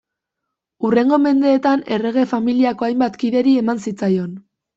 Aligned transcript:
Hurrengo 0.87 1.19
mendeetan 1.25 1.83
errege 1.99 2.23
familiako 2.33 2.89
hainbat 2.89 3.21
kideri 3.25 3.55
eman 3.61 3.85
zitzaion. 3.87 4.35